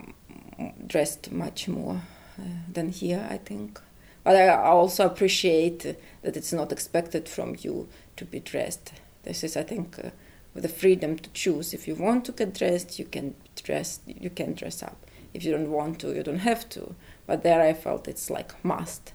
dressed 0.86 1.32
much 1.32 1.66
more 1.66 2.02
uh, 2.38 2.42
than 2.70 2.90
here, 2.90 3.26
I 3.30 3.38
think. 3.38 3.80
But 4.26 4.34
I 4.34 4.48
also 4.48 5.06
appreciate 5.06 5.96
that 6.22 6.36
it's 6.36 6.52
not 6.52 6.72
expected 6.72 7.28
from 7.28 7.54
you 7.60 7.88
to 8.16 8.24
be 8.24 8.40
dressed. 8.40 8.92
This 9.22 9.44
is, 9.44 9.56
I 9.56 9.62
think, 9.62 10.00
uh, 10.00 10.10
the 10.52 10.68
freedom 10.68 11.16
to 11.16 11.30
choose. 11.30 11.72
If 11.72 11.86
you 11.86 11.94
want 11.94 12.24
to 12.24 12.32
get 12.32 12.52
dressed, 12.52 12.98
you 12.98 13.04
can 13.04 13.36
dress. 13.54 14.00
You 14.04 14.30
can 14.30 14.54
dress 14.54 14.82
up. 14.82 14.96
If 15.32 15.44
you 15.44 15.52
don't 15.52 15.70
want 15.70 16.00
to, 16.00 16.12
you 16.12 16.24
don't 16.24 16.40
have 16.40 16.68
to. 16.70 16.96
But 17.24 17.44
there, 17.44 17.62
I 17.62 17.72
felt 17.72 18.08
it's 18.08 18.28
like 18.28 18.64
must. 18.64 19.12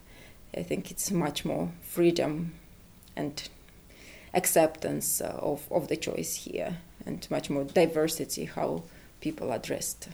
I 0.56 0.64
think 0.64 0.90
it's 0.92 1.12
much 1.12 1.44
more 1.44 1.74
freedom 1.82 2.54
and 3.14 3.50
acceptance 4.34 5.20
uh, 5.20 5.38
of, 5.42 5.70
of 5.70 5.90
the 5.90 5.98
choice 5.98 6.36
here, 6.36 6.78
and 7.06 7.28
much 7.30 7.50
more 7.50 7.66
diversity 7.66 8.46
how 8.46 8.84
people 9.20 9.52
are 9.52 9.60
dressed. 9.60 10.08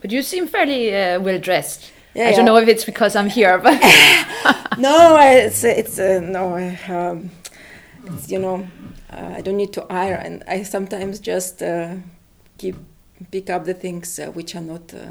But 0.00 0.10
you 0.10 0.22
seem 0.22 0.46
fairly 0.46 0.96
uh, 0.96 1.20
well 1.20 1.38
dressed. 1.38 1.92
Yeah, 2.16 2.28
I 2.28 2.32
don't 2.32 2.46
know 2.46 2.56
if 2.56 2.68
it's 2.68 2.84
because 2.84 3.14
I'm 3.14 3.28
here, 3.28 3.58
but 3.58 3.78
no, 4.78 5.18
it's 5.20 5.62
it's 5.64 5.98
uh, 5.98 6.20
no, 6.22 6.56
um, 6.88 7.30
it's, 8.06 8.30
you 8.30 8.38
know, 8.38 8.66
uh, 9.10 9.34
I 9.36 9.40
don't 9.42 9.56
need 9.58 9.72
to 9.74 9.82
iron. 9.90 10.42
I 10.48 10.62
sometimes 10.64 11.20
just 11.20 11.62
uh, 11.62 11.96
keep 12.58 12.76
pick 13.30 13.50
up 13.50 13.64
the 13.64 13.74
things 13.74 14.18
uh, 14.18 14.26
which 14.32 14.54
are 14.54 14.62
not. 14.62 14.94
Uh, 14.94 15.06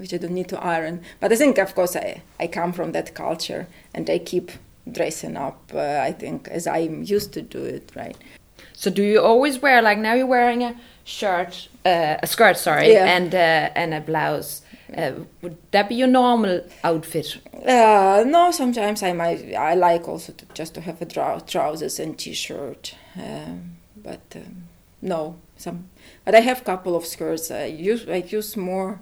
which 0.00 0.12
I 0.14 0.16
don't 0.16 0.32
need 0.34 0.48
to 0.48 0.58
iron, 0.58 1.02
but 1.20 1.30
I 1.30 1.36
think, 1.36 1.58
of 1.58 1.74
course, 1.74 1.94
I, 1.94 2.22
I 2.40 2.48
come 2.48 2.72
from 2.72 2.92
that 2.92 3.14
culture, 3.14 3.66
and 3.94 4.08
I 4.10 4.18
keep 4.18 4.50
dressing 4.90 5.36
up. 5.36 5.70
Uh, 5.74 6.00
I 6.08 6.10
think 6.12 6.48
as 6.48 6.66
I'm 6.66 7.04
used 7.04 7.32
to 7.34 7.42
do 7.42 7.62
it, 7.62 7.92
right? 7.94 8.16
So 8.72 8.90
do 8.90 9.02
you 9.02 9.20
always 9.20 9.60
wear 9.62 9.82
like 9.82 9.98
now 9.98 10.14
you're 10.14 10.26
wearing 10.26 10.62
a 10.64 10.74
shirt, 11.04 11.68
uh, 11.84 12.16
a 12.22 12.26
skirt, 12.26 12.56
sorry, 12.56 12.92
Yeah. 12.92 13.04
and 13.16 13.34
uh, 13.34 13.70
and 13.80 13.94
a 13.94 14.00
blouse? 14.00 14.62
Uh, 14.96 15.12
would 15.40 15.56
that 15.70 15.88
be 15.88 15.94
your 15.94 16.08
normal 16.08 16.60
outfit? 16.82 17.38
Uh, 17.66 18.24
no, 18.26 18.50
sometimes 18.50 19.02
I 19.02 19.12
might. 19.12 19.54
I 19.54 19.74
like 19.74 20.08
also 20.08 20.32
to, 20.32 20.46
just 20.54 20.74
to 20.74 20.80
have 20.80 21.00
a 21.00 21.06
trou- 21.06 21.40
trousers 21.46 21.98
and 21.98 22.18
t-shirt, 22.18 22.94
um, 23.16 23.76
but 23.96 24.20
um, 24.36 24.64
no, 25.00 25.36
some. 25.56 25.88
But 26.24 26.34
I 26.34 26.40
have 26.40 26.60
a 26.60 26.64
couple 26.64 26.94
of 26.96 27.06
skirts. 27.06 27.50
I 27.50 27.64
use 27.64 28.06
I 28.08 28.16
use 28.16 28.56
more 28.56 29.00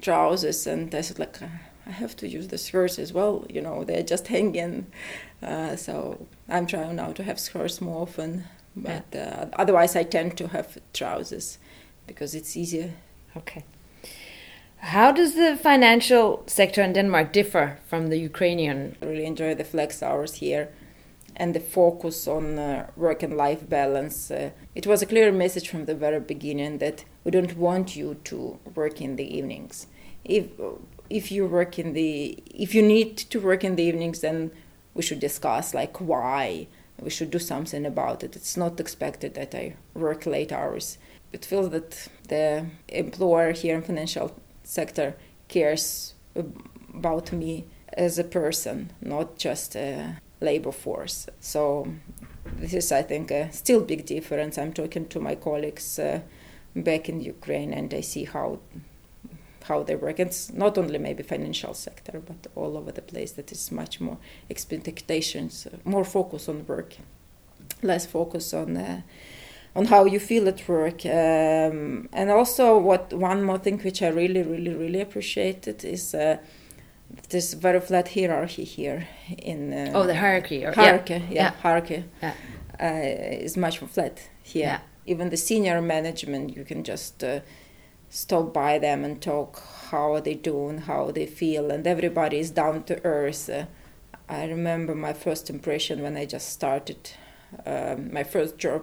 trousers, 0.00 0.66
and 0.66 0.94
I 0.94 1.02
said 1.02 1.18
like 1.18 1.42
uh, 1.42 1.46
I 1.86 1.90
have 1.90 2.16
to 2.16 2.28
use 2.28 2.48
the 2.48 2.58
skirts 2.58 2.98
as 2.98 3.12
well. 3.12 3.44
You 3.50 3.60
know, 3.60 3.84
they're 3.84 4.02
just 4.02 4.28
hanging. 4.28 4.86
Uh, 5.42 5.76
so 5.76 6.26
I'm 6.48 6.66
trying 6.66 6.96
now 6.96 7.12
to 7.12 7.22
have 7.22 7.38
skirts 7.38 7.80
more 7.80 8.02
often. 8.02 8.44
But 8.74 9.14
uh, 9.14 9.46
otherwise, 9.54 9.96
I 9.96 10.02
tend 10.04 10.36
to 10.36 10.48
have 10.48 10.78
trousers 10.92 11.58
because 12.06 12.34
it's 12.34 12.56
easier. 12.56 12.92
Okay. 13.36 13.64
How 14.78 15.10
does 15.10 15.34
the 15.34 15.56
financial 15.56 16.44
sector 16.46 16.82
in 16.82 16.92
Denmark 16.92 17.32
differ 17.32 17.78
from 17.88 18.06
the 18.08 18.18
Ukrainian? 18.18 18.96
I 19.02 19.06
really 19.06 19.26
enjoy 19.26 19.54
the 19.54 19.64
flex 19.64 20.02
hours 20.02 20.34
here 20.34 20.68
and 21.34 21.54
the 21.54 21.60
focus 21.60 22.26
on 22.26 22.58
uh, 22.58 22.86
work 22.96 23.22
and 23.22 23.36
life 23.36 23.68
balance. 23.68 24.30
Uh, 24.30 24.50
it 24.74 24.86
was 24.86 25.02
a 25.02 25.06
clear 25.06 25.32
message 25.32 25.68
from 25.68 25.84
the 25.84 25.94
very 25.94 26.20
beginning 26.20 26.78
that 26.78 27.04
we 27.24 27.30
don't 27.30 27.56
want 27.56 27.96
you 27.96 28.14
to 28.24 28.58
work 28.74 29.00
in 29.00 29.16
the 29.16 29.36
evenings. 29.36 29.86
If 30.24 30.46
if 31.10 31.30
you 31.30 31.46
work 31.46 31.78
in 31.78 31.92
the 31.92 32.42
if 32.46 32.74
you 32.74 32.82
need 32.82 33.16
to 33.16 33.40
work 33.40 33.64
in 33.64 33.76
the 33.76 33.82
evenings, 33.82 34.20
then 34.20 34.50
we 34.94 35.02
should 35.02 35.20
discuss 35.20 35.74
like 35.74 36.00
why 36.00 36.68
we 37.00 37.10
should 37.10 37.30
do 37.30 37.38
something 37.38 37.84
about 37.84 38.24
it. 38.24 38.36
It's 38.36 38.56
not 38.56 38.80
expected 38.80 39.34
that 39.34 39.54
I 39.54 39.74
work 39.94 40.26
late 40.26 40.52
hours. 40.52 40.98
It 41.32 41.44
feels 41.44 41.70
that 41.70 42.08
the 42.28 42.66
employer 42.88 43.52
here 43.52 43.76
in 43.76 43.82
financial 43.82 44.32
sector 44.66 45.14
cares 45.48 46.14
about 46.34 47.32
me 47.32 47.64
as 47.92 48.18
a 48.18 48.24
person, 48.24 48.90
not 49.00 49.38
just 49.38 49.76
a 49.76 50.18
labor 50.40 50.72
force. 50.72 51.28
So 51.40 51.86
this 52.58 52.74
is, 52.74 52.92
I 52.92 53.02
think, 53.02 53.30
a 53.30 53.50
still 53.52 53.80
big 53.80 54.04
difference. 54.04 54.58
I'm 54.58 54.72
talking 54.72 55.06
to 55.08 55.20
my 55.20 55.36
colleagues 55.36 55.98
uh, 55.98 56.20
back 56.74 57.08
in 57.08 57.20
Ukraine, 57.20 57.72
and 57.72 57.94
I 57.94 58.02
see 58.02 58.24
how 58.24 58.58
how 59.64 59.82
they 59.82 59.96
work. 59.96 60.20
It's 60.20 60.52
not 60.52 60.78
only 60.78 60.98
maybe 60.98 61.24
financial 61.24 61.74
sector, 61.74 62.22
but 62.24 62.46
all 62.54 62.76
over 62.76 62.92
the 62.92 63.02
place. 63.02 63.32
That 63.32 63.50
is 63.50 63.72
much 63.72 64.00
more 64.00 64.18
expectations, 64.48 65.66
more 65.84 66.04
focus 66.04 66.48
on 66.48 66.66
work, 66.66 66.96
less 67.82 68.06
focus 68.06 68.54
on. 68.54 68.76
Uh, 68.76 69.00
on 69.76 69.84
how 69.86 70.06
you 70.06 70.18
feel 70.18 70.48
at 70.48 70.66
work. 70.68 71.04
Um, 71.06 72.08
and 72.12 72.30
also, 72.30 72.78
what 72.78 73.12
one 73.12 73.42
more 73.42 73.58
thing 73.58 73.78
which 73.84 74.02
I 74.02 74.08
really, 74.08 74.42
really, 74.42 74.74
really 74.74 75.00
appreciated 75.00 75.84
is 75.84 76.14
uh, 76.14 76.38
this 77.28 77.54
very 77.54 77.80
flat 77.80 78.08
hierarchy 78.14 78.64
here 78.64 79.06
in. 79.38 79.72
Uh, 79.72 79.90
Oh, 79.94 80.06
the 80.06 80.14
hierarchy. 80.14 80.64
Or, 80.64 80.72
hierarchy, 80.72 81.14
Yeah. 81.14 81.30
yeah, 81.30 81.50
hierarchy 81.62 82.04
Yeah. 82.22 82.32
Uh, 82.80 83.44
is 83.44 83.56
much 83.56 83.80
more 83.80 83.88
flat 83.88 84.28
here. 84.42 84.66
Yeah. 84.66 84.78
Even 85.06 85.30
the 85.30 85.36
senior 85.36 85.80
management, 85.82 86.56
you 86.56 86.64
can 86.64 86.82
just 86.82 87.22
uh, 87.22 87.40
stop 88.08 88.52
by 88.54 88.78
them 88.78 89.04
and 89.04 89.20
talk 89.22 89.62
how 89.90 90.14
are 90.14 90.20
they 90.22 90.34
doing, 90.34 90.78
how 90.78 91.10
they 91.12 91.26
feel, 91.26 91.70
and 91.70 91.86
everybody 91.86 92.38
is 92.38 92.50
down 92.50 92.82
to 92.84 92.94
earth. 93.04 93.48
Uh, 93.48 93.64
I 94.28 94.44
remember 94.48 94.94
my 94.94 95.12
first 95.12 95.50
impression 95.50 96.02
when 96.02 96.16
I 96.16 96.26
just 96.26 96.48
started 96.48 97.10
um 97.64 98.12
my 98.12 98.24
first 98.24 98.58
job 98.58 98.82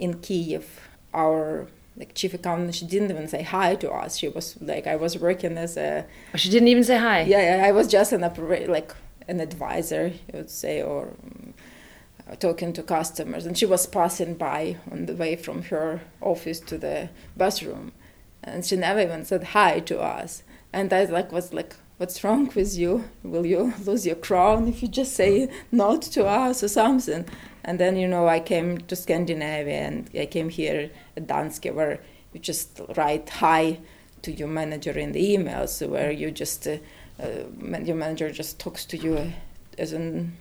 in 0.00 0.14
Kiev. 0.20 0.66
Our 1.14 1.66
like 1.96 2.14
chief 2.14 2.32
accountant, 2.34 2.74
she 2.74 2.86
didn't 2.86 3.10
even 3.10 3.28
say 3.28 3.42
hi 3.42 3.74
to 3.76 3.90
us. 3.90 4.16
She 4.16 4.28
was 4.28 4.56
like, 4.60 4.86
I 4.86 4.96
was 4.96 5.18
working 5.18 5.58
as 5.58 5.76
a 5.76 6.06
Oh, 6.34 6.36
She 6.36 6.48
didn't 6.50 6.68
even 6.68 6.84
say 6.84 6.96
hi. 6.98 7.22
yeah, 7.22 7.56
yeah, 7.58 7.66
I 7.66 7.72
was 7.72 7.86
just 7.88 8.12
an 8.12 8.22
like 8.78 8.94
an 9.28 9.40
advisor, 9.40 10.04
you 10.08 10.32
would 10.34 10.50
say, 10.50 10.80
or 10.82 11.00
um, 11.24 11.54
talking 12.38 12.72
to 12.74 12.82
customers, 12.82 13.44
and 13.46 13.58
she 13.58 13.66
was 13.66 13.86
passing 13.86 14.34
by 14.34 14.76
on 14.90 15.06
the 15.06 15.14
way 15.14 15.36
from 15.36 15.62
her 15.64 16.00
office 16.20 16.60
to 16.60 16.78
the 16.78 17.08
bus 17.36 17.62
room, 17.62 17.92
and 18.42 18.64
she 18.64 18.76
never 18.76 19.00
even 19.00 19.24
said 19.24 19.42
hi 19.56 19.80
to 19.80 20.00
us. 20.00 20.42
And 20.72 20.92
I 20.92 21.04
like 21.04 21.32
was 21.32 21.52
like, 21.52 21.74
"What's 22.00 22.24
wrong 22.24 22.50
with 22.54 22.78
you? 22.78 23.04
Will 23.22 23.44
you 23.44 23.74
lose 23.84 24.06
your 24.06 24.16
crown 24.16 24.68
if 24.68 24.82
you 24.82 24.88
just 24.88 25.12
say 25.14 25.50
not 25.70 26.00
to 26.14 26.24
us 26.24 26.62
or 26.62 26.68
something?" 26.68 27.26
And 27.62 27.78
then 27.78 27.96
you 27.96 28.08
know 28.08 28.26
I 28.26 28.40
came 28.40 28.78
to 28.78 28.96
Scandinavia, 28.96 29.80
and 29.88 30.08
I 30.14 30.24
came 30.26 30.48
here 30.48 30.90
at 31.16 31.26
Danske, 31.26 31.74
where 31.74 32.00
you 32.32 32.40
just 32.40 32.80
write 32.96 33.28
hi 33.28 33.80
to 34.22 34.32
your 34.32 34.48
manager 34.48 34.98
in 34.98 35.12
the 35.12 35.36
emails, 35.36 35.86
where 35.86 36.10
you 36.10 36.30
just 36.30 36.66
uh, 36.66 36.78
uh, 37.22 37.78
your 37.88 37.96
manager 37.96 38.30
just 38.30 38.58
talks 38.58 38.86
to 38.86 38.96
you 38.96 39.32
as 39.76 39.92
an 39.92 40.36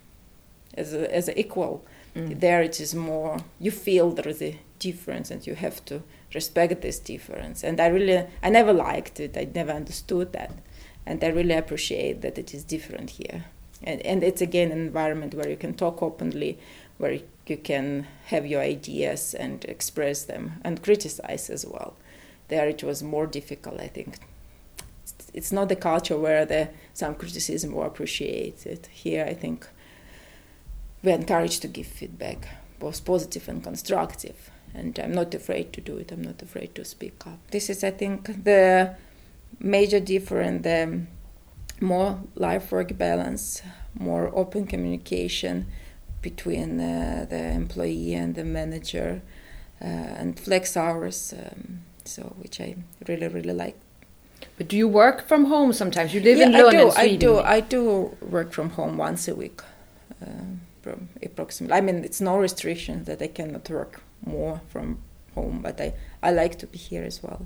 as 0.76 0.94
a, 0.94 1.14
as 1.14 1.28
an 1.28 1.38
equal. 1.38 1.86
Mm. 2.16 2.40
There 2.40 2.62
it 2.62 2.80
is 2.80 2.96
more 2.96 3.38
you 3.60 3.72
feel 3.72 4.12
there 4.12 4.30
is 4.30 4.42
a 4.42 4.58
difference 4.80 5.30
and 5.30 5.46
you 5.46 5.56
have 5.56 5.84
to 5.86 6.02
respect 6.34 6.82
this 6.82 7.00
difference. 7.00 7.64
And 7.64 7.80
I 7.80 7.88
really 7.88 8.26
I 8.42 8.50
never 8.50 8.74
liked 8.74 9.20
it. 9.20 9.38
I 9.38 9.48
never 9.54 9.72
understood 9.72 10.34
that, 10.34 10.52
and 11.10 11.24
I 11.24 11.28
really 11.28 11.56
appreciate 11.56 12.22
that 12.22 12.38
it 12.38 12.54
is 12.54 12.64
different 12.64 13.10
here. 13.10 13.46
And 13.84 14.00
and 14.06 14.24
it's 14.24 14.42
again 14.42 14.72
an 14.72 14.80
environment 14.80 15.34
where 15.34 15.50
you 15.50 15.58
can 15.58 15.74
talk 15.74 16.04
openly, 16.04 16.60
where 17.00 17.20
you 17.48 17.58
can 17.58 18.06
have 18.26 18.46
your 18.46 18.62
ideas 18.62 19.34
and 19.34 19.66
express 19.66 20.24
them 20.24 20.62
and 20.64 20.84
criticize 20.84 21.50
as 21.50 21.66
well. 21.66 21.96
There 22.50 22.70
it 22.70 22.84
was 22.84 23.02
more 23.02 23.28
difficult, 23.28 23.80
I 23.80 23.88
think, 23.88 24.20
it's 25.34 25.52
not 25.52 25.70
the 25.70 25.76
culture 25.76 26.18
where 26.18 26.46
the 26.46 26.70
some 26.94 27.16
criticism 27.16 27.74
were 27.74 27.86
appreciated. 27.86 28.88
Here, 28.92 29.26
I 29.26 29.34
think 29.34 29.68
we're 31.04 31.16
encouraged 31.16 31.62
to 31.64 31.68
give 31.68 31.88
feedback, 31.88 32.48
both 32.80 33.04
positive 33.06 33.48
and 33.50 33.64
constructive. 33.64 34.52
And 34.74 35.00
I'm 35.00 35.14
not 35.14 35.34
afraid 35.34 35.74
to 35.74 35.82
do 35.82 35.98
it. 35.98 36.12
I'm 36.12 36.22
not 36.22 36.42
afraid 36.42 36.76
to 36.76 36.86
speak 36.86 37.26
up. 37.26 37.40
This 37.50 37.70
is, 37.70 37.84
I 37.84 37.92
think, 37.92 38.44
the 38.44 38.96
major 39.60 40.00
difference: 40.00 40.64
the 40.64 41.02
more 41.82 42.20
life-work 42.36 42.98
balance, 42.98 43.62
more 43.98 44.32
open 44.34 44.68
communication 44.68 45.66
between 46.22 46.80
uh, 46.80 47.26
the 47.30 47.52
employee 47.52 48.14
and 48.14 48.36
the 48.36 48.44
manager, 48.44 49.22
uh, 49.82 49.86
and 49.86 50.40
flex 50.40 50.76
hours. 50.76 51.34
Um, 51.34 51.82
so, 52.06 52.34
which 52.40 52.60
I 52.60 52.76
really, 53.08 53.28
really 53.28 53.54
like. 53.54 53.78
But 54.58 54.68
do 54.68 54.78
you 54.78 54.88
work 54.88 55.28
from 55.28 55.46
home 55.46 55.74
sometimes? 55.74 56.14
You 56.14 56.22
live 56.22 56.40
in 56.40 56.56
I 56.56 56.72
do. 56.72 56.80
in 56.80 56.92
I 56.98 57.16
do. 57.16 57.40
I 57.40 57.60
do 57.60 58.18
work 58.22 58.52
from 58.52 58.72
home 58.72 58.98
once 58.98 59.28
a 59.28 59.36
week, 59.36 59.62
uh, 60.22 60.92
approximately. 61.24 61.78
I 61.78 61.82
mean, 61.82 62.04
it's 62.04 62.22
no 62.22 62.38
restriction 62.38 63.04
that 63.06 63.22
I 63.22 63.28
cannot 63.28 63.70
work 63.70 64.02
more 64.26 64.62
from 64.70 65.00
home, 65.36 65.62
but 65.62 65.80
I, 65.80 65.94
I 66.22 66.32
like 66.32 66.58
to 66.60 66.68
be 66.68 66.78
here 66.78 67.04
as 67.04 67.22
well. 67.24 67.46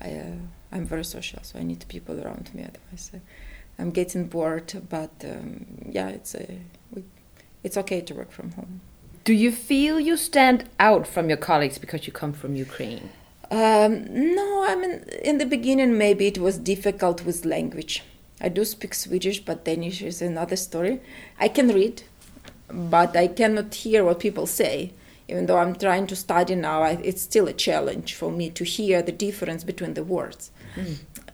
I 0.00 0.10
uh, 0.10 0.32
I'm 0.74 0.86
very 0.86 1.04
social, 1.04 1.38
so 1.42 1.58
I 1.58 1.62
need 1.62 1.84
people 1.88 2.20
around 2.20 2.50
me. 2.52 2.64
Otherwise, 2.64 3.12
uh, 3.14 3.18
I'm 3.78 3.92
getting 3.92 4.26
bored. 4.26 4.72
But 4.90 5.12
um, 5.24 5.66
yeah, 5.88 6.08
it's 6.08 6.34
a 6.34 6.58
we, 6.92 7.04
it's 7.62 7.76
okay 7.76 8.00
to 8.00 8.14
work 8.14 8.32
from 8.32 8.52
home. 8.52 8.80
Do 9.22 9.32
you 9.32 9.52
feel 9.52 9.98
you 10.00 10.16
stand 10.16 10.68
out 10.78 11.06
from 11.06 11.28
your 11.28 11.38
colleagues 11.38 11.78
because 11.78 12.06
you 12.06 12.12
come 12.12 12.32
from 12.32 12.56
Ukraine? 12.56 13.08
Um, 13.50 14.04
no, 14.34 14.64
I 14.66 14.74
mean, 14.74 15.04
in 15.22 15.38
the 15.38 15.46
beginning, 15.46 15.96
maybe 15.96 16.26
it 16.26 16.38
was 16.38 16.58
difficult 16.58 17.24
with 17.24 17.44
language. 17.44 18.02
I 18.40 18.48
do 18.48 18.64
speak 18.64 18.94
Swedish, 18.94 19.40
but 19.40 19.64
Danish 19.64 20.02
is 20.02 20.20
another 20.20 20.56
story. 20.56 21.00
I 21.38 21.48
can 21.48 21.68
read, 21.68 22.02
but 22.68 23.16
I 23.16 23.28
cannot 23.28 23.74
hear 23.74 24.04
what 24.04 24.18
people 24.18 24.46
say. 24.46 24.92
Even 25.28 25.46
though 25.46 25.58
I'm 25.58 25.74
trying 25.74 26.06
to 26.08 26.16
study 26.16 26.54
now, 26.54 26.82
I, 26.82 26.90
it's 27.02 27.22
still 27.22 27.48
a 27.48 27.52
challenge 27.52 28.14
for 28.14 28.30
me 28.30 28.50
to 28.50 28.64
hear 28.64 29.02
the 29.02 29.12
difference 29.12 29.64
between 29.64 29.94
the 29.94 30.04
words. 30.04 30.50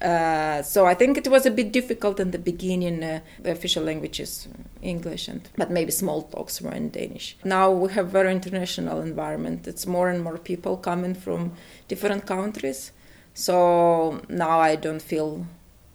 Uh, 0.00 0.62
so 0.62 0.86
I 0.86 0.94
think 0.94 1.18
it 1.18 1.28
was 1.28 1.44
a 1.44 1.50
bit 1.50 1.72
difficult 1.72 2.20
in 2.20 2.30
the 2.30 2.38
beginning. 2.38 3.02
Uh, 3.02 3.20
the 3.38 3.50
official 3.50 3.84
language 3.84 4.18
is 4.20 4.48
English, 4.80 5.28
and 5.28 5.48
but 5.56 5.70
maybe 5.70 5.90
small 5.90 6.22
talks 6.22 6.60
were 6.62 6.72
in 6.72 6.90
Danish. 6.90 7.36
Now 7.44 7.70
we 7.70 7.92
have 7.92 8.08
very 8.08 8.32
international 8.32 9.00
environment. 9.00 9.68
It's 9.68 9.86
more 9.86 10.08
and 10.08 10.22
more 10.22 10.38
people 10.38 10.76
coming 10.76 11.14
from 11.14 11.52
different 11.88 12.26
countries. 12.26 12.92
So 13.34 14.22
now 14.28 14.58
I 14.60 14.76
don't 14.76 15.02
feel 15.02 15.46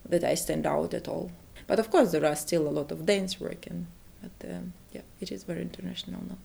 that 0.07 0.23
I 0.23 0.35
stand 0.35 0.65
out 0.65 0.93
at 0.93 1.07
all. 1.07 1.31
But 1.67 1.79
of 1.79 1.89
course, 1.89 2.11
there 2.11 2.25
are 2.25 2.35
still 2.35 2.67
a 2.67 2.69
lot 2.69 2.91
of 2.91 3.05
Danes 3.05 3.39
working. 3.39 3.87
But 4.21 4.49
um, 4.51 4.73
yeah, 4.91 5.01
it 5.19 5.31
is 5.31 5.43
very 5.43 5.61
international 5.61 6.21
now. 6.29 6.37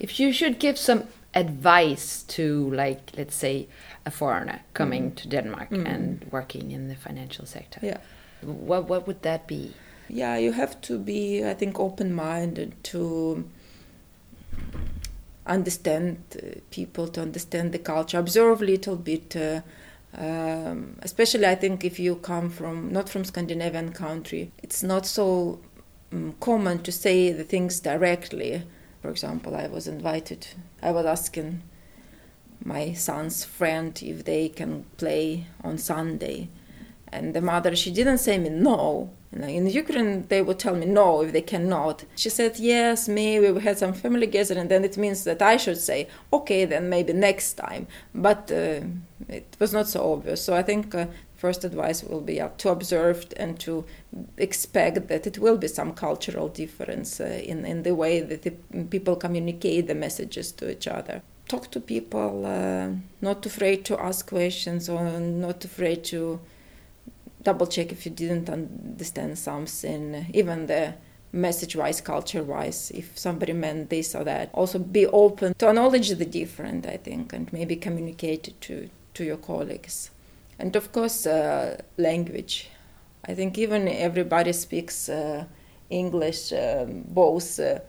If 0.00 0.20
you 0.20 0.32
should 0.32 0.58
give 0.58 0.78
some 0.78 1.04
advice 1.34 2.22
to, 2.28 2.70
like, 2.70 3.12
let's 3.16 3.34
say, 3.34 3.68
a 4.06 4.10
foreigner 4.10 4.60
coming 4.74 5.10
mm. 5.10 5.16
to 5.16 5.28
Denmark 5.28 5.70
mm. 5.70 5.86
and 5.86 6.24
working 6.30 6.70
in 6.70 6.88
the 6.88 6.94
financial 6.94 7.46
sector, 7.46 7.80
yeah, 7.82 7.98
what 8.42 8.88
what 8.88 9.06
would 9.06 9.22
that 9.22 9.46
be? 9.46 9.72
Yeah, 10.08 10.38
you 10.38 10.52
have 10.52 10.80
to 10.82 10.98
be, 10.98 11.44
I 11.44 11.54
think, 11.54 11.78
open-minded 11.78 12.72
to 12.84 13.44
understand 15.46 16.16
uh, 16.36 16.60
people, 16.70 17.08
to 17.08 17.20
understand 17.20 17.72
the 17.72 17.78
culture, 17.78 18.18
observe 18.18 18.62
a 18.62 18.64
little 18.64 18.96
bit. 18.96 19.36
Uh, 19.36 19.60
um, 20.16 20.96
especially, 21.02 21.46
I 21.46 21.54
think 21.54 21.84
if 21.84 21.98
you 21.98 22.16
come 22.16 22.48
from 22.50 22.90
not 22.92 23.08
from 23.08 23.24
Scandinavian 23.24 23.92
country, 23.92 24.50
it's 24.62 24.82
not 24.82 25.06
so 25.06 25.60
um, 26.12 26.34
common 26.40 26.82
to 26.82 26.92
say 26.92 27.32
the 27.32 27.44
things 27.44 27.80
directly. 27.80 28.62
For 29.08 29.12
example, 29.12 29.56
I 29.56 29.68
was 29.68 29.88
invited. 29.88 30.46
I 30.82 30.90
was 30.90 31.06
asking 31.06 31.62
my 32.62 32.92
son's 32.92 33.42
friend 33.42 33.98
if 34.02 34.26
they 34.26 34.50
can 34.50 34.84
play 34.98 35.46
on 35.64 35.78
Sunday, 35.78 36.50
and 37.10 37.32
the 37.32 37.40
mother 37.40 37.74
she 37.74 37.90
didn't 37.90 38.18
say 38.18 38.36
me 38.36 38.50
no 38.50 39.08
in 39.32 39.66
Ukraine, 39.66 40.26
they 40.28 40.40
would 40.40 40.58
tell 40.58 40.74
me 40.74 40.86
no 40.86 41.22
if 41.22 41.32
they 41.32 41.42
cannot. 41.42 42.04
She 42.16 42.30
said, 42.30 42.58
yes, 42.58 43.08
maybe 43.08 43.50
we 43.50 43.60
had 43.60 43.78
some 43.78 43.92
family 43.92 44.26
gathering, 44.26 44.68
then 44.68 44.84
it 44.84 44.96
means 44.96 45.24
that 45.24 45.42
I 45.42 45.58
should 45.58 45.76
say, 45.76 46.08
okay, 46.32 46.64
then 46.64 46.88
maybe 46.88 47.12
next 47.12 47.54
time. 47.54 47.86
But 48.14 48.50
uh, 48.50 48.80
it 49.28 49.56
was 49.58 49.72
not 49.72 49.86
so 49.88 50.12
obvious. 50.12 50.42
So 50.42 50.54
I 50.54 50.62
think 50.62 50.94
uh, 50.94 51.06
first 51.38 51.64
advice 51.64 52.02
will 52.02 52.20
be 52.20 52.42
to 52.58 52.68
observe 52.68 53.24
and 53.36 53.58
to 53.60 53.84
expect 54.36 55.08
that 55.08 55.26
it 55.26 55.38
will 55.38 55.56
be 55.56 55.68
some 55.68 55.94
cultural 55.94 56.48
difference 56.48 57.20
uh, 57.20 57.40
in, 57.44 57.64
in 57.64 57.84
the 57.84 57.94
way 57.94 58.20
that 58.20 58.42
the 58.42 58.52
people 58.90 59.16
communicate 59.16 59.86
the 59.86 59.94
messages 59.94 60.52
to 60.52 60.70
each 60.70 60.88
other. 60.88 61.22
Talk 61.48 61.70
to 61.70 61.80
people, 61.80 62.44
uh, 62.44 62.88
not 63.22 63.46
afraid 63.46 63.84
to 63.86 63.98
ask 63.98 64.28
questions 64.28 64.88
or 64.88 65.02
not 65.20 65.64
afraid 65.64 66.04
to 66.04 66.40
double 67.42 67.66
check 67.66 67.92
if 67.92 68.04
you 68.04 68.10
didn't 68.12 68.50
understand 68.50 69.38
something, 69.38 70.26
even 70.34 70.66
the 70.66 70.94
message 71.32 71.76
wise, 71.76 72.00
culture 72.00 72.42
wise, 72.42 72.90
if 72.90 73.16
somebody 73.16 73.52
meant 73.52 73.90
this 73.90 74.14
or 74.14 74.24
that. 74.24 74.50
Also 74.52 74.78
be 74.78 75.06
open 75.06 75.54
to 75.54 75.68
acknowledge 75.68 76.10
the 76.10 76.24
different, 76.24 76.84
I 76.84 76.96
think, 76.96 77.32
and 77.32 77.50
maybe 77.52 77.76
communicate 77.76 78.48
it 78.48 78.60
to, 78.62 78.90
to 79.14 79.24
your 79.24 79.36
colleagues. 79.36 80.10
And 80.58 80.74
of 80.76 80.92
course, 80.92 81.26
uh, 81.26 81.80
language. 81.96 82.70
I 83.24 83.34
think 83.34 83.58
even 83.58 83.88
everybody 83.88 84.52
speaks 84.52 85.08
uh, 85.08 85.44
English, 85.90 86.52
um, 86.52 87.04
both 87.08 87.60
uh, 87.60 87.80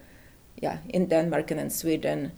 yeah, 0.61 0.77
in 0.89 1.07
Denmark 1.07 1.51
and 1.51 1.59
in 1.59 1.69
Sweden. 1.69 2.31